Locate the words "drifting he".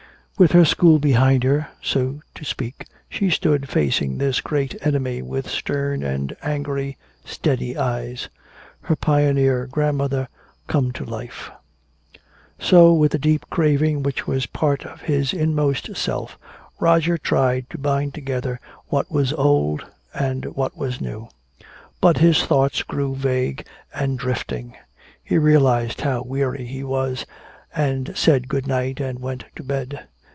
24.17-25.37